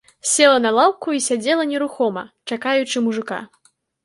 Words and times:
Села 0.29 0.55
на 0.63 0.71
лаўку 0.77 1.13
і 1.17 1.21
сядзела 1.25 1.67
нерухома, 1.75 2.23
чакаючы 2.57 3.05
мужыка. 3.11 3.39